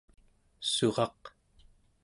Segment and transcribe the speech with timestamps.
[0.71, 1.21] suraq